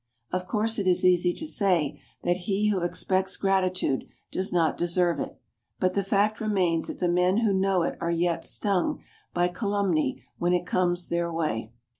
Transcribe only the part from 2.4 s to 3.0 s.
he who